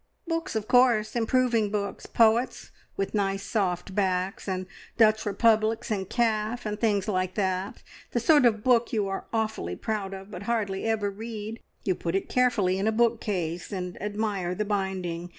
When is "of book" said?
8.47-8.91